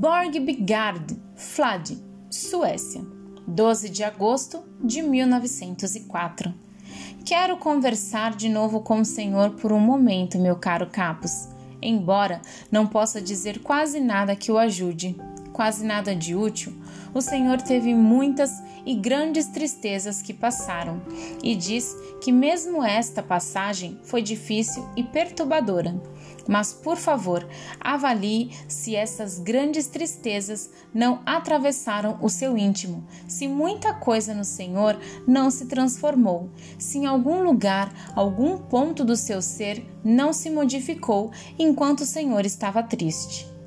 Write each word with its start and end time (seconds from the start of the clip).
Borgbigard, 0.00 1.20
Flad, 1.34 1.90
Suécia, 2.30 3.04
12 3.48 3.88
de 3.88 4.04
agosto 4.04 4.62
de 4.80 5.02
1904. 5.02 6.54
Quero 7.24 7.56
conversar 7.56 8.36
de 8.36 8.48
novo 8.48 8.80
com 8.80 9.00
o 9.00 9.04
Senhor 9.04 9.56
por 9.56 9.72
um 9.72 9.80
momento, 9.80 10.38
meu 10.38 10.54
caro 10.54 10.86
Capus, 10.86 11.48
embora 11.82 12.40
não 12.70 12.86
possa 12.86 13.20
dizer 13.20 13.58
quase 13.58 13.98
nada 13.98 14.36
que 14.36 14.52
o 14.52 14.56
ajude 14.56 15.16
quase 15.58 15.84
nada 15.84 16.14
de 16.14 16.36
útil, 16.36 16.72
o 17.12 17.20
Senhor 17.20 17.60
teve 17.60 17.92
muitas 17.92 18.62
e 18.86 18.94
grandes 18.94 19.46
tristezas 19.46 20.22
que 20.22 20.32
passaram, 20.32 21.02
e 21.42 21.56
diz 21.56 21.96
que 22.22 22.30
mesmo 22.30 22.80
esta 22.80 23.24
passagem 23.24 23.98
foi 24.04 24.22
difícil 24.22 24.88
e 24.96 25.02
perturbadora. 25.02 26.00
Mas, 26.48 26.72
por 26.72 26.96
favor, 26.96 27.46
avalie 27.78 28.50
se 28.66 28.96
essas 28.96 29.38
grandes 29.38 29.86
tristezas 29.86 30.70
não 30.94 31.20
atravessaram 31.26 32.18
o 32.22 32.30
seu 32.30 32.56
íntimo, 32.56 33.06
se 33.28 33.46
muita 33.46 33.92
coisa 33.92 34.34
no 34.34 34.44
Senhor 34.44 34.98
não 35.26 35.50
se 35.50 35.66
transformou, 35.66 36.50
se 36.78 36.96
em 36.96 37.06
algum 37.06 37.42
lugar, 37.42 37.92
algum 38.16 38.56
ponto 38.56 39.04
do 39.04 39.14
seu 39.14 39.42
ser 39.42 39.84
não 40.02 40.32
se 40.32 40.48
modificou 40.48 41.30
enquanto 41.58 42.00
o 42.00 42.06
Senhor 42.06 42.46
estava 42.46 42.82
triste. 42.82 43.57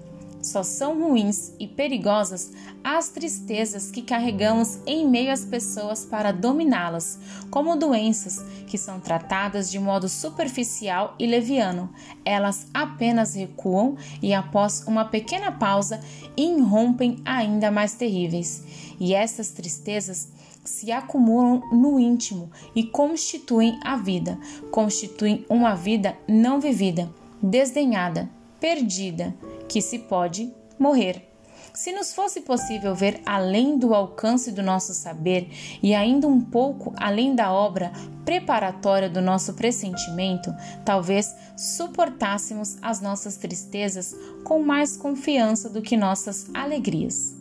Só 0.42 0.64
são 0.64 1.00
ruins 1.00 1.54
e 1.60 1.68
perigosas 1.68 2.52
as 2.84 3.10
tristezas 3.10 3.92
que 3.92 4.02
carregamos 4.02 4.80
em 4.88 5.08
meio 5.08 5.32
às 5.32 5.46
pessoas 5.46 6.04
para 6.04 6.32
dominá-las, 6.32 7.20
como 7.52 7.76
doenças 7.76 8.44
que 8.66 8.78
são 8.78 9.00
tratadas 9.00 9.70
de 9.70 9.80
modo 9.80 10.10
superficial 10.10 11.14
e 11.20 11.28
leviano. 11.28 11.92
Elas 12.26 12.68
apenas 12.74 13.36
recuam 13.36 13.96
e, 14.22 14.34
após 14.34 14.84
uma 14.88 15.06
pequena 15.06 15.52
pausa, 15.52 16.00
irrompem 16.36 17.18
ainda 17.24 17.70
mais 17.70 17.94
terríveis. 17.94 18.64
E 19.00 19.14
essas 19.14 19.52
tristezas 19.52 20.30
se 20.64 20.92
acumulam 20.92 21.62
no 21.72 22.00
íntimo 22.00 22.50
e 22.76 22.84
constituem 22.84 23.80
a 23.84 23.96
vida, 23.96 24.40
constituem 24.72 25.46
uma 25.50 25.76
vida 25.76 26.18
não 26.28 26.60
vivida, 26.60 27.10
desdenhada, 27.42 28.30
perdida 28.62 29.36
que 29.68 29.82
se 29.82 30.00
pode 30.00 30.54
morrer. 30.80 31.28
Se 31.74 31.94
nos 31.94 32.14
fosse 32.14 32.42
possível 32.42 32.94
ver 32.94 33.22
além 33.26 33.78
do 33.78 33.96
alcance 33.96 34.52
do 34.52 34.62
nosso 34.62 34.94
saber 34.94 35.50
e 35.82 35.96
ainda 35.96 36.28
um 36.28 36.42
pouco 36.42 36.94
além 36.98 37.34
da 37.34 37.52
obra 37.52 37.92
preparatória 38.26 39.10
do 39.10 39.22
nosso 39.22 39.54
pressentimento, 39.54 40.54
talvez 40.86 41.34
suportássemos 41.58 42.78
as 42.82 43.00
nossas 43.00 43.38
tristezas 43.38 44.16
com 44.44 44.62
mais 44.62 44.98
confiança 44.98 45.70
do 45.70 45.82
que 45.82 45.96
nossas 45.96 46.50
alegrias, 46.54 47.36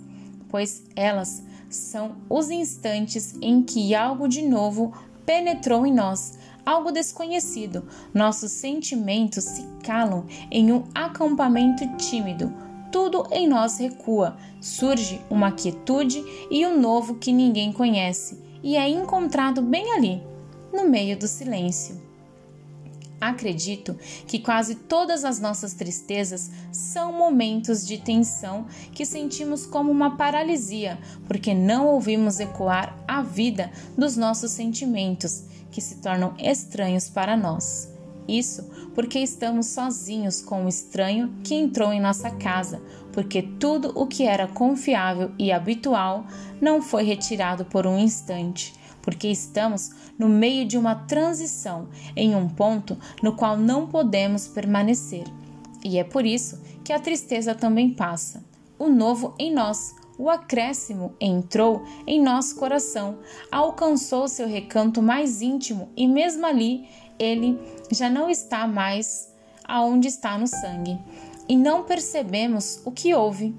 pois 0.49 0.83
elas 0.95 1.43
são 1.69 2.17
os 2.29 2.51
instantes 2.51 3.35
em 3.43 3.63
que 3.63 3.95
algo 3.95 4.29
de 4.29 4.43
novo 4.43 4.93
penetrou 5.27 5.85
em 5.85 5.93
nós, 5.93 6.39
algo 6.65 6.91
desconhecido. 6.91 7.87
Nossos 8.13 8.53
sentimentos 8.53 9.45
se 9.45 9.65
calam 9.83 10.27
em 10.51 10.73
um 10.73 10.85
acampamento 10.95 11.87
tímido. 11.97 12.53
Tudo 12.91 13.27
em 13.31 13.49
nós 13.49 13.79
recua, 13.79 14.37
surge 14.61 15.21
uma 15.31 15.53
quietude 15.53 16.25
e 16.51 16.67
um 16.67 16.81
novo 16.81 17.15
que 17.15 17.33
ninguém 17.33 17.73
conhece, 17.73 18.43
e 18.63 18.77
é 18.77 18.89
encontrado 18.89 19.63
bem 19.63 19.93
ali, 19.93 20.23
no 20.73 20.89
meio 20.89 21.17
do 21.17 21.29
silêncio. 21.29 22.10
Acredito 23.21 23.99
que 24.27 24.39
quase 24.39 24.75
todas 24.75 25.25
as 25.25 25.39
nossas 25.39 25.75
tristezas 25.75 26.51
são 26.73 27.13
momentos 27.13 27.87
de 27.87 27.99
tensão 27.99 28.67
que 28.93 29.05
sentimos 29.05 29.67
como 29.67 29.91
uma 29.91 30.17
paralisia, 30.17 30.99
porque 31.27 31.53
não 31.53 31.87
ouvimos 31.87 32.41
ecoar 32.41 32.97
a 33.07 33.21
vida 33.21 33.71
dos 33.97 34.17
nossos 34.17 34.53
sentimentos 34.53 35.45
que 35.71 35.83
se 35.83 35.97
tornam 35.97 36.35
estranhos 36.39 37.11
para 37.11 37.37
nós. 37.37 37.91
Isso 38.27 38.71
porque 38.95 39.19
estamos 39.19 39.67
sozinhos 39.67 40.41
com 40.41 40.65
o 40.65 40.69
estranho 40.69 41.35
que 41.43 41.55
entrou 41.55 41.93
em 41.93 42.01
nossa 42.01 42.31
casa, 42.31 42.81
porque 43.13 43.43
tudo 43.43 43.93
o 43.95 44.07
que 44.07 44.25
era 44.25 44.47
confiável 44.47 45.31
e 45.39 45.53
habitual 45.53 46.27
não 46.61 46.81
foi 46.81 47.03
retirado 47.03 47.65
por 47.65 47.87
um 47.87 47.99
instante, 47.99 48.73
porque 49.03 49.29
estamos 49.29 49.91
no 50.19 50.29
meio 50.29 50.67
de 50.67 50.77
uma 50.77 50.95
transição, 50.95 51.89
em 52.15 52.35
um 52.35 52.49
ponto 52.49 52.99
no 53.23 53.35
qual 53.35 53.57
não 53.57 53.87
podemos 53.87 54.47
permanecer. 54.47 55.25
E 55.85 55.99
é 55.99 56.05
por 56.05 56.27
isso 56.27 56.61
que 56.85 56.93
a 56.93 56.99
tristeza 56.99 57.55
também 57.55 57.91
passa. 57.91 58.45
O 58.79 58.89
novo 58.89 59.35
em 59.39 59.53
nós, 59.53 59.95
o 60.19 60.29
acréscimo 60.29 61.15
entrou 61.21 61.85
em 62.07 62.23
nosso 62.23 62.57
coração, 62.57 63.19
alcançou 63.51 64.29
seu 64.29 64.47
recanto 64.47 65.01
mais 65.01 65.41
íntimo 65.41 65.89
e 65.97 66.07
mesmo 66.07 66.45
ali 66.47 66.89
ele 67.19 67.59
já 67.91 68.11
não 68.11 68.29
está 68.29 68.67
mais 68.67 69.33
aonde 69.65 70.09
está 70.09 70.37
no 70.37 70.47
sangue 70.47 70.99
e 71.49 71.57
não 71.57 71.85
percebemos 71.85 72.81
o 72.85 72.91
que 72.91 73.15
houve. 73.15 73.55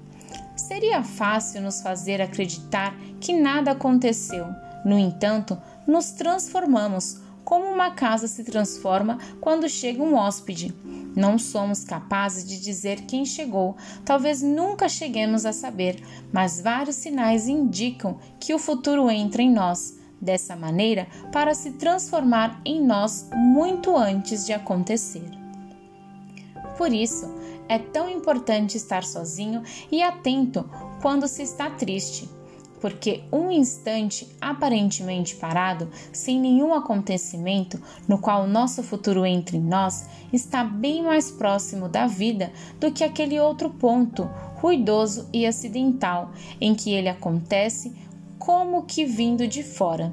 Seria 0.56 1.02
fácil 1.02 1.62
nos 1.62 1.80
fazer 1.80 2.20
acreditar 2.20 2.96
que 3.20 3.32
nada 3.32 3.72
aconteceu. 3.72 4.46
No 4.84 4.98
entanto, 4.98 5.56
nos 5.86 6.10
transformamos 6.10 7.20
como 7.44 7.66
uma 7.66 7.90
casa 7.90 8.28
se 8.28 8.44
transforma 8.44 9.18
quando 9.40 9.68
chega 9.68 10.02
um 10.02 10.14
hóspede. 10.14 10.74
Não 11.14 11.38
somos 11.38 11.84
capazes 11.84 12.46
de 12.46 12.60
dizer 12.60 13.02
quem 13.02 13.24
chegou, 13.24 13.76
talvez 14.04 14.42
nunca 14.42 14.88
cheguemos 14.88 15.44
a 15.44 15.52
saber, 15.52 16.02
mas 16.32 16.60
vários 16.60 16.96
sinais 16.96 17.48
indicam 17.48 18.18
que 18.40 18.54
o 18.54 18.58
futuro 18.58 19.10
entra 19.10 19.42
em 19.42 19.50
nós, 19.50 19.98
dessa 20.20 20.56
maneira, 20.56 21.06
para 21.32 21.54
se 21.54 21.72
transformar 21.72 22.60
em 22.64 22.80
nós 22.80 23.28
muito 23.34 23.96
antes 23.96 24.46
de 24.46 24.52
acontecer. 24.52 25.28
Por 26.78 26.92
isso, 26.92 27.30
é 27.68 27.78
tão 27.78 28.08
importante 28.08 28.76
estar 28.76 29.04
sozinho 29.04 29.62
e 29.90 30.02
atento 30.02 30.68
quando 31.00 31.28
se 31.28 31.42
está 31.42 31.68
triste 31.68 32.28
porque 32.82 33.22
um 33.30 33.48
instante 33.48 34.28
aparentemente 34.40 35.36
parado, 35.36 35.88
sem 36.12 36.40
nenhum 36.40 36.74
acontecimento 36.74 37.80
no 38.08 38.18
qual 38.18 38.42
o 38.42 38.48
nosso 38.48 38.82
futuro 38.82 39.24
entre 39.24 39.56
nós, 39.56 40.08
está 40.32 40.64
bem 40.64 41.00
mais 41.00 41.30
próximo 41.30 41.88
da 41.88 42.08
vida 42.08 42.52
do 42.80 42.90
que 42.90 43.04
aquele 43.04 43.38
outro 43.38 43.70
ponto 43.70 44.24
ruidoso 44.56 45.28
e 45.32 45.46
acidental 45.46 46.32
em 46.60 46.74
que 46.74 46.90
ele 46.90 47.08
acontece 47.08 47.92
como 48.36 48.82
que 48.82 49.04
vindo 49.04 49.46
de 49.46 49.62
fora. 49.62 50.12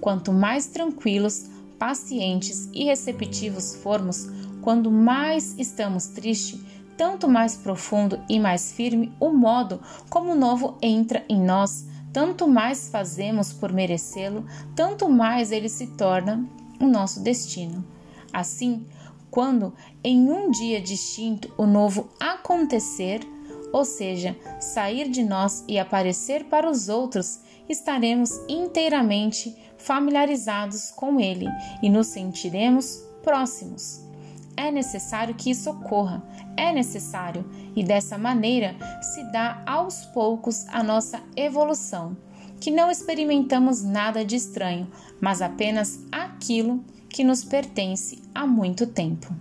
Quanto 0.00 0.32
mais 0.32 0.66
tranquilos, 0.66 1.50
pacientes 1.80 2.68
e 2.72 2.84
receptivos 2.84 3.74
formos, 3.74 4.28
quando 4.62 4.88
mais 4.88 5.58
estamos 5.58 6.06
tristes, 6.06 6.60
tanto 6.96 7.28
mais 7.28 7.56
profundo 7.56 8.20
e 8.28 8.38
mais 8.38 8.70
firme 8.70 9.12
o 9.18 9.30
modo 9.30 9.80
como 10.08 10.32
o 10.32 10.36
novo 10.36 10.76
entra 10.80 11.24
em 11.28 11.40
nós, 11.40 11.87
tanto 12.12 12.48
mais 12.48 12.88
fazemos 12.88 13.52
por 13.52 13.72
merecê-lo, 13.72 14.44
tanto 14.74 15.08
mais 15.08 15.52
ele 15.52 15.68
se 15.68 15.88
torna 15.88 16.46
o 16.80 16.86
nosso 16.86 17.20
destino. 17.20 17.84
Assim, 18.32 18.86
quando 19.30 19.72
em 20.02 20.30
um 20.30 20.50
dia 20.50 20.80
distinto 20.80 21.52
o 21.56 21.66
novo 21.66 22.08
acontecer, 22.18 23.20
ou 23.72 23.84
seja, 23.84 24.36
sair 24.58 25.10
de 25.10 25.22
nós 25.22 25.64
e 25.68 25.78
aparecer 25.78 26.44
para 26.44 26.70
os 26.70 26.88
outros, 26.88 27.40
estaremos 27.68 28.30
inteiramente 28.48 29.54
familiarizados 29.76 30.90
com 30.90 31.20
ele 31.20 31.46
e 31.82 31.90
nos 31.90 32.08
sentiremos 32.08 33.02
próximos. 33.22 34.07
É 34.58 34.72
necessário 34.72 35.36
que 35.36 35.50
isso 35.50 35.70
ocorra, 35.70 36.20
é 36.56 36.72
necessário, 36.72 37.48
e 37.76 37.84
dessa 37.84 38.18
maneira 38.18 38.74
se 39.00 39.22
dá 39.30 39.62
aos 39.64 40.04
poucos 40.06 40.66
a 40.70 40.82
nossa 40.82 41.22
evolução, 41.36 42.16
que 42.60 42.72
não 42.72 42.90
experimentamos 42.90 43.84
nada 43.84 44.24
de 44.24 44.34
estranho, 44.34 44.90
mas 45.20 45.40
apenas 45.40 46.00
aquilo 46.10 46.84
que 47.08 47.22
nos 47.22 47.44
pertence 47.44 48.20
há 48.34 48.44
muito 48.44 48.84
tempo 48.84 49.32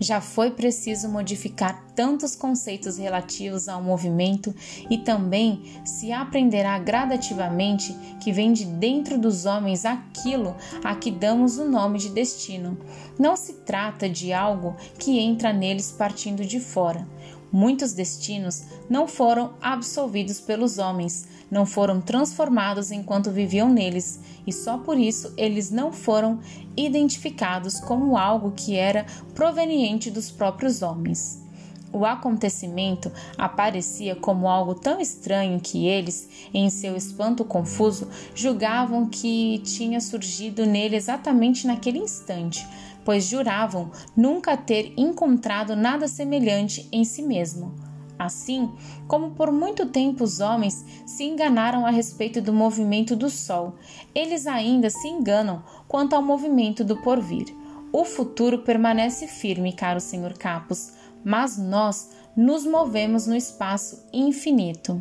já 0.00 0.20
foi 0.20 0.50
preciso 0.50 1.08
modificar 1.08 1.84
tantos 1.94 2.36
conceitos 2.36 2.98
relativos 2.98 3.68
ao 3.68 3.82
movimento 3.82 4.54
e 4.88 4.98
também 4.98 5.80
se 5.84 6.12
aprenderá 6.12 6.78
gradativamente 6.78 7.92
que 8.20 8.32
vem 8.32 8.52
de 8.52 8.64
dentro 8.64 9.18
dos 9.18 9.46
homens 9.46 9.84
aquilo 9.84 10.54
a 10.84 10.94
que 10.94 11.10
damos 11.10 11.58
o 11.58 11.64
nome 11.64 11.98
de 11.98 12.10
destino. 12.10 12.78
Não 13.18 13.36
se 13.36 13.54
trata 13.54 14.08
de 14.08 14.32
algo 14.32 14.76
que 14.98 15.18
entra 15.18 15.52
neles 15.52 15.90
partindo 15.90 16.44
de 16.44 16.60
fora. 16.60 17.06
Muitos 17.50 17.92
destinos 17.94 18.62
não 18.90 19.08
foram 19.08 19.54
absolvidos 19.60 20.40
pelos 20.40 20.78
homens, 20.78 21.26
não 21.50 21.64
foram 21.64 22.00
transformados 22.00 22.90
enquanto 22.90 23.30
viviam 23.30 23.70
neles, 23.70 24.20
e 24.46 24.52
só 24.52 24.76
por 24.78 24.98
isso 24.98 25.32
eles 25.36 25.70
não 25.70 25.90
foram 25.90 26.40
identificados 26.76 27.80
como 27.80 28.18
algo 28.18 28.52
que 28.52 28.76
era 28.76 29.06
proveniente 29.34 30.10
dos 30.10 30.30
próprios 30.30 30.82
homens. 30.82 31.42
O 31.90 32.04
acontecimento 32.04 33.10
aparecia 33.38 34.14
como 34.14 34.46
algo 34.46 34.74
tão 34.74 35.00
estranho 35.00 35.58
que 35.58 35.86
eles, 35.86 36.28
em 36.52 36.68
seu 36.68 36.94
espanto 36.94 37.46
confuso, 37.46 38.08
julgavam 38.34 39.06
que 39.08 39.58
tinha 39.64 39.98
surgido 39.98 40.66
nele 40.66 40.96
exatamente 40.96 41.66
naquele 41.66 41.98
instante, 41.98 42.66
pois 43.08 43.24
juravam 43.24 43.90
nunca 44.14 44.54
ter 44.54 44.92
encontrado 44.94 45.74
nada 45.74 46.06
semelhante 46.06 46.86
em 46.92 47.06
si 47.06 47.22
mesmo. 47.22 47.74
Assim 48.18 48.70
como 49.06 49.30
por 49.30 49.50
muito 49.50 49.86
tempo 49.86 50.24
os 50.24 50.40
homens 50.40 50.84
se 51.06 51.24
enganaram 51.24 51.86
a 51.86 51.90
respeito 51.90 52.42
do 52.42 52.52
movimento 52.52 53.16
do 53.16 53.30
Sol, 53.30 53.76
eles 54.14 54.46
ainda 54.46 54.90
se 54.90 55.08
enganam 55.08 55.62
quanto 55.88 56.14
ao 56.14 56.22
movimento 56.22 56.84
do 56.84 56.98
porvir. 56.98 57.46
O 57.90 58.04
futuro 58.04 58.58
permanece 58.58 59.26
firme, 59.26 59.72
caro 59.72 60.02
Sr. 60.02 60.36
Capos, 60.38 60.92
mas 61.24 61.56
nós 61.56 62.10
nos 62.36 62.66
movemos 62.66 63.26
no 63.26 63.34
espaço 63.34 64.04
infinito. 64.12 65.00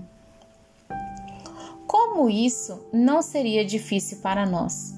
Como 1.86 2.30
isso 2.30 2.88
não 2.94 3.22
seria 3.22 3.66
difícil 3.66 4.20
para 4.20 4.46
nós? 4.46 4.97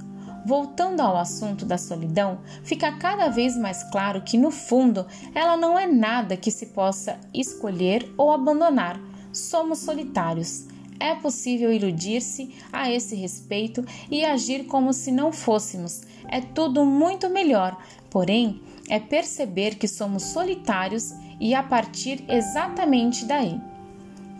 Voltando 0.50 1.02
ao 1.02 1.16
assunto 1.16 1.64
da 1.64 1.78
solidão, 1.78 2.40
fica 2.64 2.92
cada 2.94 3.30
vez 3.30 3.56
mais 3.56 3.84
claro 3.92 4.24
que, 4.24 4.36
no 4.36 4.50
fundo, 4.50 5.06
ela 5.36 5.56
não 5.56 5.78
é 5.78 5.86
nada 5.86 6.36
que 6.36 6.50
se 6.50 6.66
possa 6.66 7.20
escolher 7.32 8.12
ou 8.18 8.32
abandonar. 8.32 9.00
Somos 9.32 9.78
solitários. 9.78 10.66
É 11.00 11.14
possível 11.14 11.72
iludir-se 11.72 12.56
a 12.74 12.92
esse 12.92 13.16
respeito 13.16 13.86
e 14.10 14.26
agir 14.26 14.64
como 14.64 14.92
se 14.92 15.12
não 15.12 15.32
fôssemos. 15.32 16.02
É 16.28 16.42
tudo 16.42 16.84
muito 16.84 17.30
melhor, 17.30 17.78
porém, 18.10 18.60
é 18.90 19.00
perceber 19.00 19.76
que 19.76 19.88
somos 19.88 20.24
solitários 20.24 21.14
e 21.40 21.54
a 21.54 21.62
partir 21.62 22.26
exatamente 22.28 23.24
daí. 23.24 23.62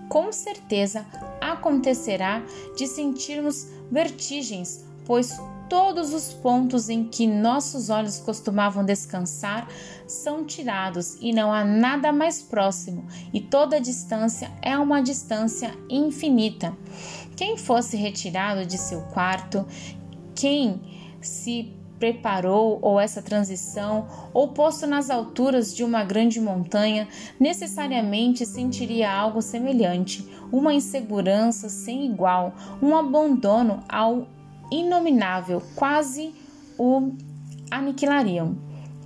Com 0.10 0.32
certeza 0.32 1.06
acontecerá 1.40 2.42
de 2.76 2.88
sentirmos 2.88 3.68
vertigens, 3.92 4.84
pois 5.06 5.40
todos 5.70 6.14
os 6.14 6.34
pontos 6.34 6.90
em 6.90 7.04
que 7.04 7.28
nossos 7.28 7.90
olhos 7.90 8.18
costumavam 8.18 8.84
descansar 8.84 9.68
são 10.08 10.44
tirados 10.44 11.18
e 11.22 11.32
não 11.32 11.54
há 11.54 11.64
nada 11.64 12.12
mais 12.12 12.42
próximo, 12.42 13.06
e 13.32 13.40
toda 13.40 13.80
distância 13.80 14.52
é 14.62 14.78
uma 14.78 15.02
distância 15.02 15.72
infinita. 15.90 16.76
Quem 17.38 17.56
fosse 17.56 17.96
retirado 17.96 18.66
de 18.66 18.78
seu 18.78 19.02
quarto, 19.04 19.66
quem 20.36 20.82
se 21.22 21.72
preparou 22.00 22.80
ou 22.82 23.00
essa 23.00 23.22
transição, 23.22 24.08
ou 24.34 24.48
posto 24.48 24.88
nas 24.88 25.10
alturas 25.10 25.76
de 25.76 25.84
uma 25.84 26.04
grande 26.04 26.40
montanha, 26.40 27.08
necessariamente 27.40 28.46
sentiria 28.46 29.12
algo 29.12 29.42
semelhante, 29.42 30.26
uma 30.52 30.74
insegurança 30.74 31.68
sem 31.68 32.06
igual, 32.06 32.54
um 32.82 32.96
abandono 32.96 33.84
ao 33.88 34.26
inominável, 34.72 35.62
quase 35.76 36.34
o 36.78 37.12
aniquilariam. 37.70 38.58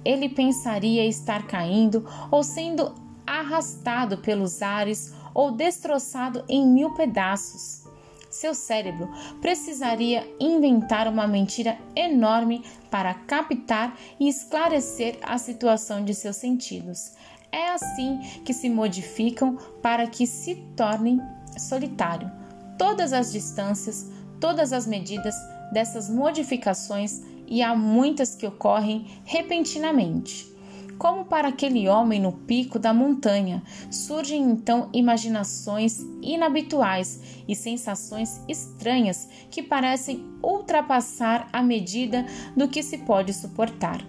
Ele 0.06 0.30
pensaria 0.30 1.06
estar 1.06 1.48
caindo 1.48 2.06
ou 2.30 2.44
sendo 2.44 2.94
arrastado 3.26 4.18
pelos 4.18 4.62
ares 4.62 5.14
ou 5.34 5.52
destroçado 5.52 6.44
em 6.48 6.68
mil 6.68 6.94
pedaços. 6.94 7.84
Seu 8.30 8.56
cérebro 8.56 9.10
precisaria 9.42 10.28
inventar 10.40 11.08
uma 11.08 11.28
mentira 11.28 11.78
enorme 11.96 12.64
para 12.90 13.14
captar 13.14 13.96
e 14.20 14.28
esclarecer 14.28 15.20
a 15.22 15.38
situação 15.38 16.04
de 16.04 16.16
seus 16.16 16.38
sentidos. 16.38 17.14
É 17.52 17.70
assim 17.70 18.20
que 18.44 18.52
se 18.52 18.68
modificam 18.70 19.56
para 19.82 20.08
que 20.08 20.26
se 20.26 20.56
tornem 20.76 21.22
solitário. 21.58 22.32
Todas 22.76 23.14
as 23.14 23.32
distâncias, 23.32 24.10
todas 24.44 24.74
as 24.74 24.86
medidas 24.86 25.36
dessas 25.72 26.10
modificações 26.10 27.22
e 27.48 27.64
há 27.64 27.74
muitas 27.74 28.36
que 28.36 28.46
ocorrem 28.46 29.08
repentinamente. 29.24 30.54
Como 30.98 31.24
para 31.24 31.48
aquele 31.48 31.88
homem 31.88 32.20
no 32.20 32.34
pico 32.34 32.78
da 32.78 32.94
montanha, 32.94 33.64
surgem 33.90 34.44
então 34.44 34.90
imaginações 34.92 36.02
inabituais 36.22 37.22
e 37.48 37.56
sensações 37.56 38.42
estranhas 38.50 39.30
que 39.50 39.64
parecem 39.64 40.26
ultrapassar 40.44 41.48
a 41.54 41.64
medida 41.64 42.26
do 42.54 42.68
que 42.68 42.84
se 42.84 42.98
pode 42.98 43.32
suportar. 43.32 44.06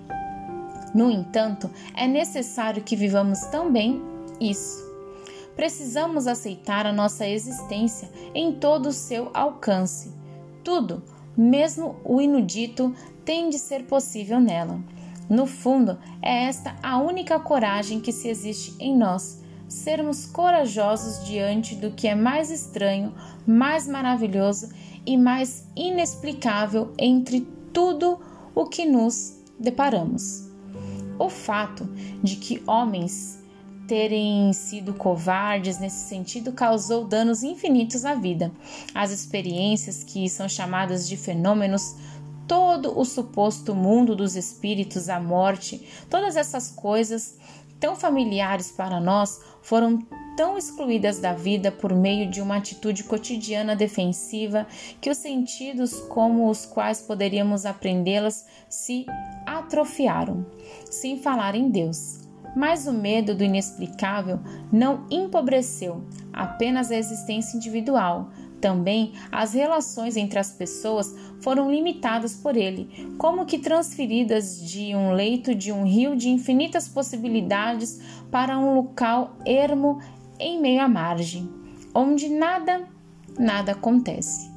No 0.93 1.13
entanto, 1.13 1.71
é 1.95 2.09
necessário 2.09 2.83
que 2.83 2.97
vivamos 2.97 3.39
também 3.53 4.03
isso. 4.41 4.83
Precisamos 5.55 6.27
aceitar 6.27 6.87
a 6.87 6.93
nossa 6.93 7.25
existência 7.25 8.11
em 8.35 8.51
todo 8.51 8.87
o 8.87 8.93
seu 8.93 9.31
alcance 9.33 10.24
tudo, 10.65 11.03
mesmo 11.37 11.97
o 12.05 12.21
inudito, 12.21 12.95
tem 13.25 13.51
de 13.51 13.59
ser 13.59 13.85
possível 13.85 14.41
nela. 14.41 14.81
No 15.29 15.47
fundo, 15.47 15.99
é 16.21 16.45
esta 16.45 16.75
a 16.83 16.99
única 16.99 17.39
coragem 17.39 18.01
que 18.01 18.13
se 18.13 18.29
existe 18.29 18.75
em 18.79 18.97
nós, 18.97 19.43
sermos 19.69 20.27
corajosos 20.27 21.25
diante 21.25 21.75
do 21.75 21.91
que 21.91 22.09
é 22.09 22.15
mais 22.15 22.51
estranho, 22.51 23.15
mais 23.47 23.87
maravilhoso 23.87 24.69
e 25.07 25.17
mais 25.17 25.67
inexplicável 25.77 26.93
entre 26.99 27.41
tudo 27.73 28.19
o 28.55 28.67
que 28.67 28.85
nos 28.85 29.43
deparamos. 29.59 30.51
O 31.19 31.29
fato 31.29 31.85
de 32.23 32.37
que 32.37 32.63
homens 32.67 33.44
terem 33.87 34.53
sido 34.53 34.95
covardes 34.95 35.79
nesse 35.79 36.09
sentido 36.09 36.53
causou 36.53 37.05
danos 37.05 37.43
infinitos 37.43 38.05
à 38.05 38.15
vida. 38.15 38.51
As 38.95 39.11
experiências 39.11 40.03
que 40.03 40.29
são 40.29 40.49
chamadas 40.49 41.09
de 41.09 41.17
fenômenos 41.17 41.97
todo 42.47 42.99
o 42.99 43.05
suposto 43.05 43.75
mundo 43.75 44.15
dos 44.15 44.37
espíritos, 44.37 45.09
a 45.09 45.19
morte, 45.19 45.87
todas 46.11 46.37
essas 46.37 46.71
coisas 46.71 47.39
tão 47.81 47.97
familiares 47.97 48.71
para 48.71 49.01
nós 49.01 49.41
foram 49.63 49.99
tão 50.37 50.59
excluídas 50.59 51.19
da 51.19 51.33
vida 51.33 51.71
por 51.71 51.95
meio 51.95 52.31
de 52.31 52.41
uma 52.41 52.57
atitude 52.57 53.05
cotidiana 53.05 53.77
defensiva 53.77 54.67
que 55.01 55.11
os 55.11 55.19
sentidos 55.19 56.01
como 56.01 56.51
os 56.51 56.67
quais 56.67 57.01
poderíamos 57.01 57.65
aprendê-las 57.65 58.47
se 58.69 59.07
atrofiaram, 59.47 60.45
sem 60.91 61.19
falar 61.19 61.55
em 61.55 61.71
Deus. 61.71 62.24
Mas 62.55 62.87
o 62.87 62.93
medo 62.93 63.35
do 63.35 63.43
inexplicável 63.43 64.39
não 64.73 65.07
empobreceu 65.11 66.05
apenas 66.33 66.91
a 66.91 66.97
existência 66.97 67.57
individual. 67.57 68.31
Também 68.61 69.13
as 69.31 69.53
relações 69.53 70.17
entre 70.17 70.39
as 70.39 70.53
pessoas 70.53 71.15
foram 71.41 71.71
limitadas 71.71 72.35
por 72.35 72.57
ele, 72.57 73.15
como 73.19 73.45
que 73.45 73.59
transferidas 73.59 74.59
de 74.59 74.95
um 74.95 75.13
leito 75.13 75.55
de 75.55 75.71
um 75.71 75.85
rio 75.85 76.17
de 76.17 76.31
infinitas 76.31 76.89
possibilidades 76.89 78.01
para 78.31 78.59
um 78.59 78.77
local 78.77 79.37
ermo 79.45 80.01
em 80.39 80.61
meio 80.61 80.81
à 80.81 80.89
margem, 80.89 81.49
onde 81.95 82.29
nada, 82.29 82.89
nada 83.39 83.73
acontece. 83.73 84.51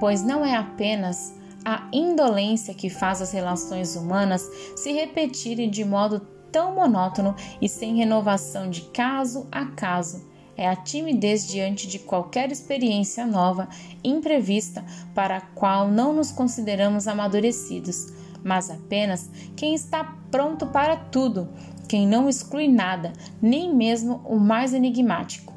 Pois 0.00 0.22
não 0.22 0.44
é 0.44 0.56
apenas 0.56 1.34
a 1.64 1.88
indolência 1.92 2.74
que 2.74 2.88
faz 2.88 3.20
as 3.20 3.32
relações 3.32 3.94
humanas 3.94 4.42
se 4.74 4.92
repetirem 4.92 5.70
de 5.70 5.84
modo 5.84 6.26
tão 6.52 6.74
monótono 6.74 7.34
e 7.60 7.68
sem 7.68 7.96
renovação 7.96 8.68
de 8.70 8.82
caso 8.82 9.46
a 9.50 9.66
caso. 9.66 10.28
É 10.56 10.68
a 10.68 10.76
timidez 10.76 11.48
diante 11.48 11.86
de 11.86 11.98
qualquer 11.98 12.52
experiência 12.52 13.26
nova, 13.26 13.68
imprevista, 14.04 14.84
para 15.14 15.38
a 15.38 15.40
qual 15.40 15.88
não 15.88 16.12
nos 16.12 16.30
consideramos 16.30 17.08
amadurecidos, 17.08 18.12
mas 18.44 18.70
apenas 18.70 19.30
quem 19.56 19.74
está 19.74 20.16
pronto 20.30 20.66
para 20.66 20.96
tudo, 20.96 21.48
quem 21.88 22.06
não 22.06 22.28
exclui 22.28 22.68
nada, 22.68 23.12
nem 23.40 23.74
mesmo 23.74 24.20
o 24.24 24.38
mais 24.38 24.74
enigmático. 24.74 25.54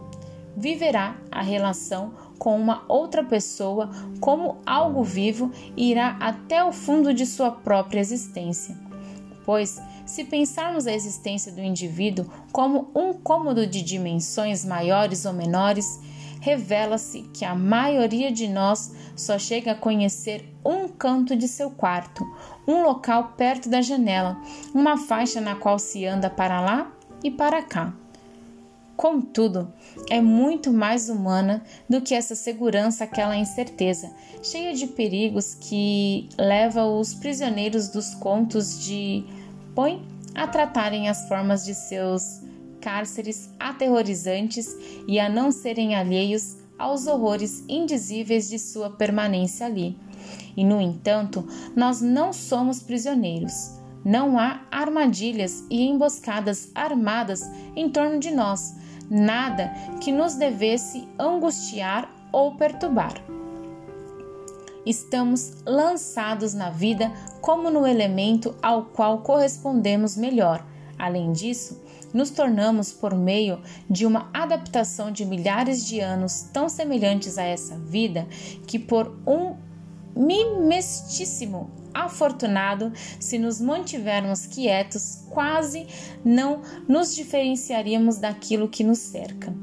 Viverá 0.55 1.17
a 1.31 1.41
relação 1.41 2.13
com 2.39 2.55
uma 2.55 2.83
outra 2.87 3.23
pessoa 3.23 3.89
como 4.19 4.57
algo 4.65 5.03
vivo 5.03 5.51
e 5.75 5.91
irá 5.91 6.17
até 6.19 6.63
o 6.63 6.71
fundo 6.71 7.13
de 7.13 7.25
sua 7.25 7.51
própria 7.51 7.99
existência. 7.99 8.77
Pois 9.45 9.81
se 10.05 10.23
pensarmos 10.23 10.87
a 10.87 10.93
existência 10.93 11.51
do 11.51 11.61
indivíduo 11.61 12.25
como 12.51 12.89
um 12.95 13.13
cômodo 13.13 13.65
de 13.65 13.81
dimensões 13.81 14.65
maiores 14.65 15.25
ou 15.25 15.33
menores, 15.33 15.99
revela-se 16.39 17.21
que 17.33 17.45
a 17.45 17.55
maioria 17.55 18.31
de 18.31 18.47
nós 18.47 18.93
só 19.15 19.39
chega 19.39 19.71
a 19.71 19.75
conhecer 19.75 20.53
um 20.65 20.87
canto 20.89 21.35
de 21.35 21.47
seu 21.47 21.71
quarto, 21.71 22.25
um 22.67 22.83
local 22.83 23.33
perto 23.37 23.69
da 23.69 23.81
janela, 23.81 24.37
uma 24.73 24.97
faixa 24.97 25.39
na 25.39 25.55
qual 25.55 25.79
se 25.79 26.05
anda 26.05 26.29
para 26.29 26.59
lá 26.59 26.91
e 27.23 27.31
para 27.31 27.61
cá. 27.63 27.93
Contudo, 28.95 29.73
é 30.09 30.21
muito 30.21 30.71
mais 30.71 31.09
humana 31.09 31.63
do 31.89 32.01
que 32.01 32.13
essa 32.13 32.35
segurança, 32.35 33.03
aquela 33.03 33.35
incerteza, 33.35 34.13
cheia 34.43 34.73
de 34.73 34.85
perigos 34.85 35.55
que 35.55 36.29
leva 36.37 36.85
os 36.85 37.13
prisioneiros 37.13 37.89
dos 37.89 38.13
contos 38.13 38.79
de 38.83 39.25
põe 39.75 40.05
a 40.35 40.47
tratarem 40.47 41.09
as 41.09 41.27
formas 41.27 41.65
de 41.65 41.73
seus 41.73 42.41
cárceres 42.81 43.49
aterrorizantes 43.59 44.75
e 45.07 45.19
a 45.19 45.29
não 45.29 45.51
serem 45.51 45.95
alheios 45.95 46.57
aos 46.77 47.07
horrores 47.07 47.63
indizíveis 47.69 48.49
de 48.49 48.59
sua 48.59 48.89
permanência 48.89 49.65
ali. 49.65 49.97
E, 50.55 50.63
no 50.63 50.81
entanto, 50.81 51.47
nós 51.75 52.01
não 52.01 52.33
somos 52.33 52.81
prisioneiros. 52.81 53.79
Não 54.03 54.37
há 54.37 54.61
armadilhas 54.69 55.63
e 55.69 55.81
emboscadas 55.83 56.69
armadas 56.75 57.41
em 57.75 57.89
torno 57.89 58.19
de 58.19 58.31
nós, 58.31 58.75
nada 59.09 59.71
que 60.01 60.11
nos 60.11 60.35
devesse 60.35 61.07
angustiar 61.17 62.13
ou 62.31 62.55
perturbar. 62.55 63.13
Estamos 64.85 65.53
lançados 65.65 66.53
na 66.53 66.69
vida 66.69 67.11
como 67.41 67.69
no 67.69 67.87
elemento 67.87 68.55
ao 68.61 68.85
qual 68.85 69.19
correspondemos 69.19 70.17
melhor. 70.17 70.65
Além 70.97 71.31
disso, 71.31 71.81
nos 72.13 72.29
tornamos 72.29 72.91
por 72.91 73.15
meio 73.15 73.61
de 73.89 74.05
uma 74.05 74.29
adaptação 74.33 75.11
de 75.11 75.25
milhares 75.25 75.85
de 75.85 75.99
anos 75.99 76.43
tão 76.53 76.69
semelhantes 76.69 77.37
a 77.37 77.43
essa 77.43 77.77
vida 77.77 78.27
que 78.67 78.77
por 78.77 79.17
um 79.25 79.55
mimestíssimo 80.15 81.71
afortunado, 81.93 82.91
se 83.19 83.37
nos 83.37 83.61
mantivermos 83.61 84.45
quietos, 84.45 85.23
quase 85.29 85.87
não 86.23 86.61
nos 86.87 87.15
diferenciaríamos 87.15 88.17
daquilo 88.17 88.67
que 88.67 88.83
nos 88.83 88.99
cerca. 88.99 89.53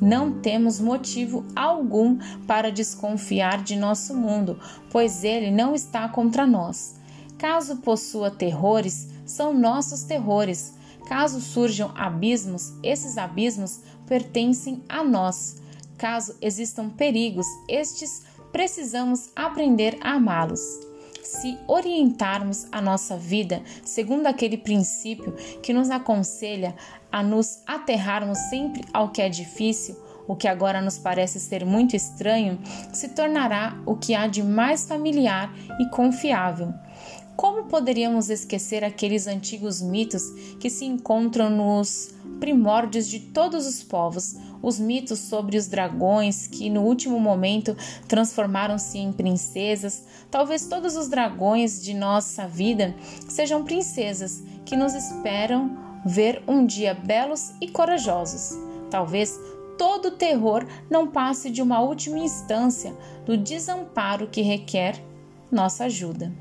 Não 0.00 0.40
temos 0.40 0.80
motivo 0.80 1.44
algum 1.54 2.18
para 2.46 2.72
desconfiar 2.72 3.62
de 3.62 3.76
nosso 3.76 4.16
mundo, 4.16 4.58
pois 4.90 5.24
ele 5.24 5.50
não 5.50 5.74
está 5.74 6.08
contra 6.08 6.46
nós. 6.46 6.96
Caso 7.36 7.76
possua 7.78 8.30
terrores, 8.30 9.08
são 9.26 9.52
nossos 9.52 10.02
terrores. 10.02 10.74
Caso 11.06 11.40
surjam 11.40 11.92
abismos, 11.96 12.72
esses 12.82 13.18
abismos 13.18 13.80
pertencem 14.06 14.82
a 14.88 15.04
nós. 15.04 15.60
Caso 15.98 16.34
existam 16.40 16.88
perigos, 16.88 17.46
estes 17.68 18.22
precisamos 18.52 19.30
aprender 19.36 19.98
a 20.00 20.14
amá-los. 20.14 20.89
Se 21.30 21.56
orientarmos 21.68 22.66
a 22.72 22.80
nossa 22.80 23.16
vida 23.16 23.62
segundo 23.84 24.26
aquele 24.26 24.58
princípio 24.58 25.32
que 25.62 25.72
nos 25.72 25.88
aconselha 25.88 26.74
a 27.10 27.22
nos 27.22 27.62
aterrarmos 27.64 28.36
sempre 28.50 28.84
ao 28.92 29.10
que 29.10 29.22
é 29.22 29.28
difícil, 29.28 29.96
o 30.26 30.34
que 30.34 30.48
agora 30.48 30.82
nos 30.82 30.98
parece 30.98 31.38
ser 31.38 31.64
muito 31.64 31.94
estranho, 31.94 32.58
se 32.92 33.10
tornará 33.10 33.80
o 33.86 33.94
que 33.94 34.12
há 34.12 34.26
de 34.26 34.42
mais 34.42 34.86
familiar 34.86 35.54
e 35.78 35.88
confiável. 35.90 36.74
Como 37.36 37.66
poderíamos 37.66 38.28
esquecer 38.28 38.84
aqueles 38.84 39.28
antigos 39.28 39.80
mitos 39.80 40.24
que 40.58 40.68
se 40.68 40.84
encontram 40.84 41.48
nos 41.48 42.12
primórdios 42.40 43.06
de 43.06 43.20
todos 43.20 43.68
os 43.68 43.84
povos, 43.84 44.34
os 44.62 44.78
mitos 44.78 45.18
sobre 45.18 45.56
os 45.56 45.66
dragões 45.66 46.46
que 46.46 46.68
no 46.68 46.82
último 46.82 47.18
momento 47.18 47.76
transformaram-se 48.06 48.98
em 48.98 49.12
princesas? 49.12 50.04
Talvez 50.30 50.66
todos 50.66 50.96
os 50.96 51.08
dragões 51.08 51.82
de 51.82 51.94
nossa 51.94 52.46
vida 52.46 52.94
sejam 53.28 53.64
princesas 53.64 54.42
que 54.64 54.76
nos 54.76 54.94
esperam 54.94 55.76
ver 56.04 56.42
um 56.46 56.64
dia 56.64 56.94
belos 56.94 57.52
e 57.60 57.68
corajosos. 57.68 58.58
Talvez 58.90 59.38
todo 59.78 60.10
terror 60.10 60.66
não 60.90 61.06
passe 61.06 61.50
de 61.50 61.62
uma 61.62 61.80
última 61.80 62.18
instância 62.18 62.94
do 63.24 63.36
desamparo 63.36 64.26
que 64.26 64.42
requer 64.42 65.02
nossa 65.50 65.84
ajuda. 65.84 66.32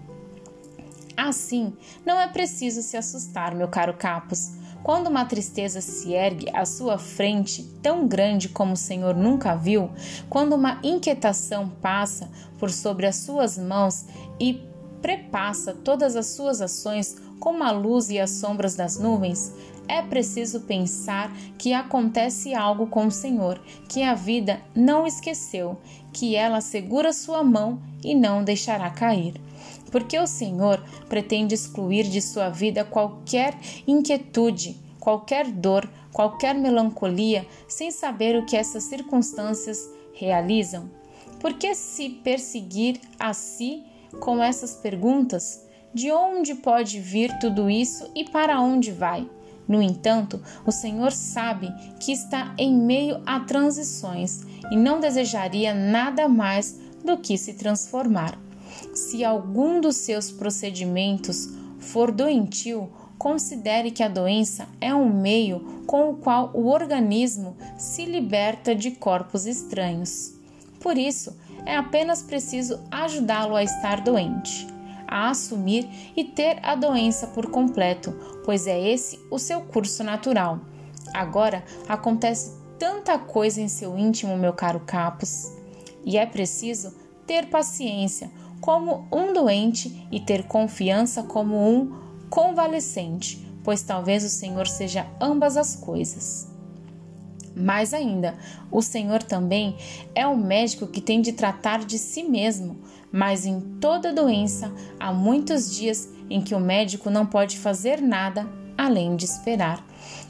Assim, 1.15 1.73
não 2.05 2.19
é 2.19 2.27
preciso 2.27 2.81
se 2.81 2.95
assustar, 2.95 3.53
meu 3.53 3.67
caro 3.67 3.93
Capos. 3.93 4.51
Quando 4.83 5.07
uma 5.07 5.25
tristeza 5.25 5.81
se 5.81 6.13
ergue 6.13 6.49
à 6.53 6.65
sua 6.65 6.97
frente, 6.97 7.63
tão 7.81 8.07
grande 8.07 8.49
como 8.49 8.73
o 8.73 8.77
Senhor 8.77 9.15
nunca 9.15 9.55
viu, 9.55 9.89
quando 10.29 10.55
uma 10.55 10.79
inquietação 10.83 11.69
passa 11.81 12.29
por 12.57 12.71
sobre 12.71 13.05
as 13.05 13.17
suas 13.17 13.57
mãos 13.57 14.05
e 14.39 14.63
prepassa 15.01 15.73
todas 15.73 16.15
as 16.15 16.27
suas 16.27 16.61
ações 16.61 17.17
como 17.39 17.63
a 17.63 17.71
luz 17.71 18.09
e 18.09 18.19
as 18.19 18.31
sombras 18.31 18.75
das 18.75 18.97
nuvens, 18.97 19.53
é 19.87 20.01
preciso 20.01 20.61
pensar 20.61 21.31
que 21.57 21.73
acontece 21.73 22.53
algo 22.53 22.87
com 22.87 23.07
o 23.07 23.11
Senhor, 23.11 23.59
que 23.87 24.03
a 24.03 24.13
vida 24.13 24.61
não 24.75 25.07
esqueceu, 25.07 25.77
que 26.13 26.35
ela 26.35 26.61
segura 26.61 27.11
sua 27.11 27.43
mão 27.43 27.81
e 28.03 28.13
não 28.13 28.43
deixará 28.43 28.89
cair 28.89 29.48
porque 29.91 30.17
o 30.17 30.27
Senhor 30.27 30.83
pretende 31.07 31.55
excluir 31.55 32.03
de 32.03 32.21
sua 32.21 32.49
vida 32.49 32.83
qualquer 32.83 33.57
inquietude, 33.87 34.77
qualquer 34.99 35.49
dor, 35.51 35.89
qualquer 36.11 36.55
melancolia, 36.55 37.45
sem 37.67 37.91
saber 37.91 38.35
o 38.35 38.45
que 38.45 38.55
essas 38.55 38.83
circunstâncias 38.83 39.89
realizam? 40.13 40.89
Por 41.39 41.53
que 41.53 41.73
se 41.73 42.09
perseguir 42.09 42.99
a 43.17 43.33
si 43.33 43.83
com 44.19 44.43
essas 44.43 44.75
perguntas? 44.75 45.65
De 45.93 46.11
onde 46.11 46.55
pode 46.55 46.99
vir 46.99 47.37
tudo 47.39 47.69
isso 47.69 48.11
e 48.13 48.25
para 48.25 48.59
onde 48.59 48.91
vai? 48.91 49.27
No 49.67 49.81
entanto, 49.81 50.41
o 50.65 50.71
Senhor 50.71 51.11
sabe 51.11 51.71
que 51.99 52.11
está 52.11 52.53
em 52.57 52.75
meio 52.75 53.21
a 53.25 53.39
transições 53.39 54.41
e 54.71 54.75
não 54.75 54.99
desejaria 54.99 55.73
nada 55.73 56.27
mais 56.27 56.79
do 57.05 57.17
que 57.17 57.37
se 57.37 57.53
transformar. 57.53 58.37
Se 58.93 59.23
algum 59.23 59.79
dos 59.79 59.95
seus 59.97 60.31
procedimentos 60.31 61.49
for 61.79 62.11
doentio, 62.11 62.89
considere 63.17 63.91
que 63.91 64.01
a 64.01 64.07
doença 64.07 64.67
é 64.79 64.95
um 64.95 65.13
meio 65.13 65.83
com 65.85 66.09
o 66.09 66.15
qual 66.15 66.51
o 66.53 66.67
organismo 66.67 67.55
se 67.77 68.05
liberta 68.05 68.73
de 68.73 68.91
corpos 68.91 69.45
estranhos. 69.45 70.33
Por 70.79 70.97
isso, 70.97 71.35
é 71.65 71.75
apenas 71.75 72.23
preciso 72.23 72.79
ajudá-lo 72.89 73.55
a 73.55 73.63
estar 73.63 74.01
doente, 74.01 74.65
a 75.05 75.29
assumir 75.29 75.89
e 76.15 76.23
ter 76.23 76.59
a 76.63 76.75
doença 76.75 77.27
por 77.27 77.51
completo, 77.51 78.15
pois 78.45 78.65
é 78.67 78.79
esse 78.79 79.19
o 79.29 79.37
seu 79.37 79.61
curso 79.61 80.03
natural. 80.03 80.61
Agora 81.13 81.63
acontece 81.87 82.57
tanta 82.77 83.19
coisa 83.19 83.59
em 83.59 83.67
seu 83.67 83.97
íntimo, 83.97 84.37
meu 84.37 84.53
caro 84.53 84.79
Capos, 84.85 85.51
e 86.05 86.17
é 86.17 86.25
preciso 86.25 86.95
ter 87.27 87.47
paciência, 87.47 88.31
como 88.59 89.07
um 89.11 89.33
doente 89.33 90.07
e 90.11 90.19
ter 90.19 90.43
confiança 90.43 91.23
como 91.23 91.55
um 91.55 91.91
convalescente, 92.29 93.45
pois 93.63 93.81
talvez 93.81 94.23
o 94.23 94.29
Senhor 94.29 94.67
seja 94.67 95.07
ambas 95.19 95.57
as 95.57 95.75
coisas. 95.75 96.47
Mais 97.55 97.93
ainda, 97.93 98.35
o 98.71 98.81
Senhor 98.81 99.21
também 99.23 99.75
é 100.15 100.25
o 100.25 100.37
médico 100.37 100.87
que 100.87 101.01
tem 101.01 101.21
de 101.21 101.33
tratar 101.33 101.83
de 101.83 101.97
si 101.97 102.23
mesmo, 102.23 102.77
mas 103.11 103.45
em 103.45 103.59
toda 103.81 104.13
doença 104.13 104.71
há 104.99 105.11
muitos 105.11 105.75
dias 105.75 106.07
em 106.29 106.41
que 106.41 106.53
o 106.53 106.59
médico 106.59 107.09
não 107.09 107.25
pode 107.25 107.57
fazer 107.57 108.01
nada 108.01 108.47
além 108.77 109.15
de 109.15 109.25
esperar. 109.25 109.85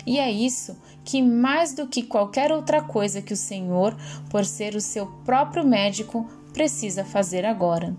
E 0.07 0.17
é 0.17 0.31
isso 0.31 0.75
que, 1.03 1.21
mais 1.21 1.73
do 1.73 1.87
que 1.87 2.03
qualquer 2.03 2.51
outra 2.51 2.81
coisa 2.81 3.21
que 3.21 3.33
o 3.33 3.37
Senhor, 3.37 3.95
por 4.29 4.45
ser 4.45 4.75
o 4.75 4.81
seu 4.81 5.05
próprio 5.23 5.65
médico, 5.65 6.27
precisa 6.53 7.03
fazer 7.03 7.45
agora. 7.45 7.95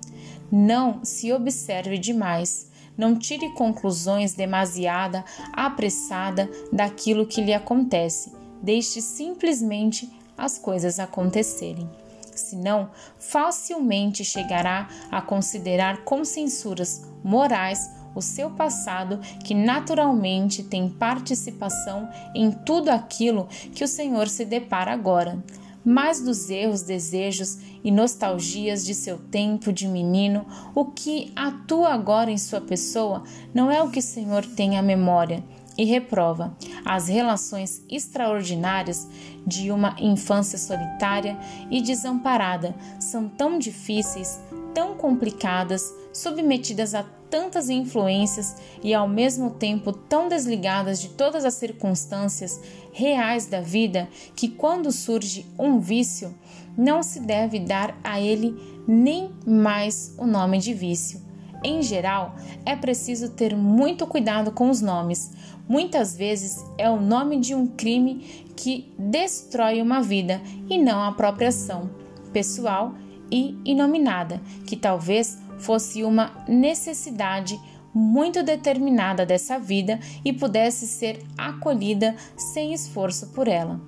Não 0.50 1.04
se 1.04 1.32
observe 1.32 1.96
demais. 1.98 2.68
Não 2.96 3.16
tire 3.16 3.50
conclusões 3.54 4.34
demasiada 4.34 5.24
apressada 5.52 6.50
daquilo 6.72 7.26
que 7.26 7.40
lhe 7.40 7.54
acontece. 7.54 8.32
Deixe 8.62 9.00
simplesmente 9.00 10.10
as 10.36 10.58
coisas 10.58 10.98
acontecerem. 10.98 11.88
Senão, 12.34 12.90
facilmente 13.18 14.24
chegará 14.24 14.88
a 15.10 15.20
considerar 15.22 16.04
com 16.04 16.24
censuras 16.24 17.02
morais 17.22 17.90
o 18.14 18.20
seu 18.20 18.50
passado, 18.50 19.18
que 19.44 19.54
naturalmente 19.54 20.64
tem 20.64 20.88
participação 20.88 22.08
em 22.34 22.50
tudo 22.50 22.88
aquilo 22.88 23.46
que 23.74 23.84
o 23.84 23.88
Senhor 23.88 24.28
se 24.28 24.44
depara 24.44 24.92
agora 24.92 25.38
mais 25.84 26.20
dos 26.20 26.50
erros, 26.50 26.82
desejos 26.82 27.58
e 27.82 27.90
nostalgias 27.90 28.84
de 28.84 28.94
seu 28.94 29.18
tempo 29.18 29.72
de 29.72 29.88
menino, 29.88 30.46
o 30.74 30.84
que 30.84 31.32
atua 31.34 31.90
agora 31.94 32.30
em 32.30 32.38
sua 32.38 32.60
pessoa 32.60 33.24
não 33.54 33.70
é 33.70 33.82
o 33.82 33.90
que 33.90 33.98
o 33.98 34.02
Senhor 34.02 34.44
tem 34.44 34.78
à 34.78 34.82
memória 34.82 35.42
e 35.78 35.84
reprova. 35.84 36.56
As 36.84 37.08
relações 37.08 37.82
extraordinárias 37.88 39.08
de 39.46 39.70
uma 39.70 39.96
infância 39.98 40.58
solitária 40.58 41.38
e 41.70 41.80
desamparada 41.80 42.74
são 42.98 43.28
tão 43.28 43.58
difíceis, 43.58 44.40
tão 44.74 44.94
complicadas, 44.94 45.82
submetidas 46.12 46.94
a 46.94 47.04
tantas 47.30 47.70
influências 47.70 48.56
e 48.82 48.92
ao 48.92 49.08
mesmo 49.08 49.50
tempo 49.50 49.92
tão 49.92 50.28
desligadas 50.28 51.00
de 51.00 51.10
todas 51.10 51.44
as 51.44 51.54
circunstâncias 51.54 52.60
reais 52.92 53.46
da 53.46 53.60
vida 53.60 54.08
que 54.34 54.48
quando 54.48 54.90
surge 54.90 55.46
um 55.58 55.78
vício, 55.78 56.34
não 56.76 57.02
se 57.02 57.20
deve 57.20 57.60
dar 57.60 57.96
a 58.02 58.20
ele 58.20 58.54
nem 58.86 59.30
mais 59.46 60.14
o 60.18 60.26
nome 60.26 60.58
de 60.58 60.74
vício. 60.74 61.20
em 61.62 61.82
geral, 61.82 62.36
é 62.64 62.74
preciso 62.74 63.32
ter 63.32 63.54
muito 63.54 64.06
cuidado 64.06 64.50
com 64.50 64.70
os 64.70 64.80
nomes. 64.80 65.30
Muitas 65.68 66.16
vezes 66.16 66.64
é 66.78 66.88
o 66.88 66.98
nome 66.98 67.38
de 67.38 67.54
um 67.54 67.66
crime 67.66 68.46
que 68.56 68.90
destrói 68.98 69.82
uma 69.82 70.00
vida 70.00 70.40
e 70.70 70.78
não 70.78 71.02
a 71.02 71.12
própria 71.12 71.48
ação 71.48 71.90
pessoal 72.32 72.94
e 73.30 73.56
inominada, 73.64 74.40
que 74.66 74.76
talvez 74.76 75.38
fosse 75.60 76.02
uma 76.02 76.44
necessidade 76.48 77.60
muito 77.92 78.42
determinada 78.42 79.26
dessa 79.26 79.58
vida 79.58 79.98
e 80.24 80.32
pudesse 80.32 80.86
ser 80.86 81.20
acolhida 81.36 82.14
sem 82.36 82.72
esforço 82.72 83.28
por 83.28 83.48
ela. 83.48 83.80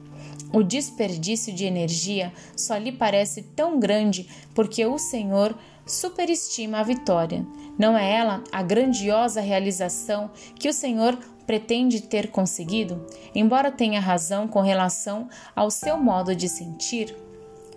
O 0.53 0.63
desperdício 0.63 1.53
de 1.53 1.65
energia 1.65 2.33
só 2.55 2.77
lhe 2.77 2.93
parece 2.93 3.43
tão 3.43 3.81
grande 3.81 4.29
porque 4.55 4.85
o 4.85 4.99
Senhor 4.99 5.57
superestima 5.87 6.81
a 6.81 6.83
vitória. 6.83 7.47
Não 7.79 7.97
é 7.97 8.13
ela 8.13 8.45
a 8.53 8.63
grandiosa 8.63 9.41
realização 9.41 10.31
que 10.59 10.69
o 10.69 10.73
Senhor 10.73 11.19
pretende 11.47 12.03
ter 12.03 12.31
conseguido? 12.31 13.05
Embora 13.35 13.71
tenha 13.71 14.01
razão 14.01 14.47
com 14.47 14.61
relação 14.61 15.29
ao 15.57 15.71
seu 15.71 15.97
modo 15.97 16.35
de 16.37 16.49
sentir, 16.49 17.17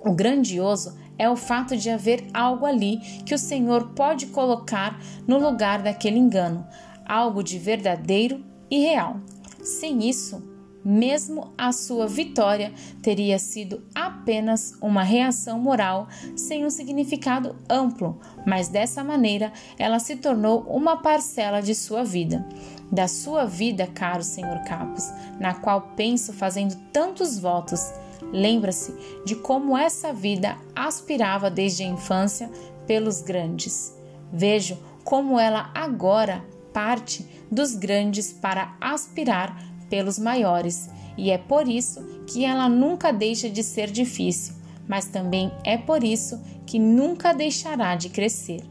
o 0.03 0.11
grandioso 0.11 0.95
é 1.17 1.29
o 1.29 1.35
fato 1.35 1.75
de 1.77 1.89
haver 1.89 2.27
algo 2.33 2.65
ali 2.65 2.97
que 3.25 3.33
o 3.33 3.39
Senhor 3.39 3.89
pode 3.89 4.27
colocar 4.27 4.99
no 5.27 5.37
lugar 5.37 5.81
daquele 5.81 6.17
engano, 6.17 6.65
algo 7.05 7.43
de 7.43 7.57
verdadeiro 7.57 8.43
e 8.69 8.79
real. 8.79 9.19
Sem 9.63 10.07
isso, 10.07 10.55
mesmo 10.85 11.51
a 11.57 11.71
sua 11.71 12.07
vitória 12.07 12.71
teria 13.01 13.39
sido 13.39 13.83
apenas 13.95 14.77
uma 14.79 15.01
reação 15.01 15.57
moral 15.57 16.07
sem 16.35 16.63
um 16.63 16.69
significado 16.69 17.55
amplo, 17.67 18.19
mas 18.45 18.67
dessa 18.67 19.03
maneira 19.03 19.51
ela 19.79 19.97
se 19.97 20.15
tornou 20.15 20.61
uma 20.69 20.97
parcela 20.97 21.59
de 21.59 21.73
sua 21.73 22.03
vida. 22.03 22.47
Da 22.91 23.07
sua 23.07 23.45
vida, 23.45 23.87
caro 23.87 24.21
Senhor 24.21 24.59
Capos, 24.63 25.11
na 25.39 25.55
qual 25.55 25.93
penso 25.95 26.31
fazendo 26.31 26.75
tantos 26.93 27.39
votos 27.39 27.91
Lembra-se 28.31 28.93
de 29.25 29.35
como 29.35 29.77
essa 29.77 30.11
vida 30.13 30.57
aspirava 30.75 31.49
desde 31.49 31.83
a 31.83 31.87
infância 31.87 32.49
pelos 32.85 33.21
grandes. 33.21 33.95
Vejo 34.31 34.77
como 35.03 35.39
ela 35.39 35.71
agora 35.73 36.43
parte 36.73 37.25
dos 37.49 37.75
grandes 37.75 38.33
para 38.33 38.75
aspirar 38.81 39.57
pelos 39.89 40.19
maiores, 40.19 40.89
e 41.17 41.31
é 41.31 41.37
por 41.37 41.67
isso 41.67 42.03
que 42.27 42.43
ela 42.43 42.67
nunca 42.67 43.13
deixa 43.13 43.49
de 43.49 43.63
ser 43.63 43.89
difícil, 43.89 44.55
mas 44.87 45.05
também 45.05 45.51
é 45.63 45.77
por 45.77 46.03
isso 46.03 46.41
que 46.65 46.77
nunca 46.79 47.33
deixará 47.33 47.95
de 47.95 48.09
crescer. 48.09 48.61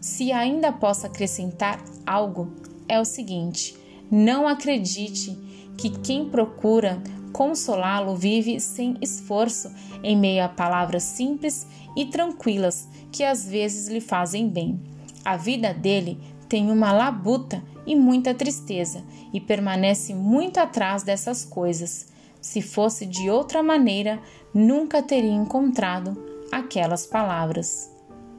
Se 0.00 0.32
ainda 0.32 0.72
posso 0.72 1.06
acrescentar 1.06 1.80
algo, 2.06 2.52
é 2.88 2.98
o 3.00 3.04
seguinte: 3.04 3.76
não 4.10 4.48
acredite 4.48 5.36
que 5.76 5.90
quem 5.90 6.28
procura 6.28 7.02
consolá-lo 7.36 8.16
vive 8.16 8.58
sem 8.58 8.96
esforço 9.02 9.70
em 10.02 10.16
meio 10.16 10.42
a 10.42 10.48
palavras 10.48 11.02
simples 11.02 11.66
e 11.94 12.06
tranquilas 12.06 12.88
que 13.12 13.22
às 13.22 13.46
vezes 13.46 13.88
lhe 13.88 14.00
fazem 14.00 14.48
bem. 14.48 14.80
A 15.22 15.36
vida 15.36 15.74
dele 15.74 16.18
tem 16.48 16.70
uma 16.70 16.94
labuta 16.94 17.62
e 17.86 17.94
muita 17.94 18.32
tristeza 18.32 19.04
e 19.34 19.38
permanece 19.38 20.14
muito 20.14 20.56
atrás 20.56 21.02
dessas 21.02 21.44
coisas. 21.44 22.06
Se 22.40 22.62
fosse 22.62 23.04
de 23.04 23.28
outra 23.28 23.62
maneira, 23.62 24.18
nunca 24.54 25.02
teria 25.02 25.30
encontrado 25.30 26.16
aquelas 26.50 27.06
palavras. 27.06 27.92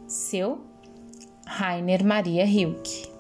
Seu 0.08 0.62
Rainer 1.46 2.04
Maria 2.04 2.46
Hilke 2.46 3.17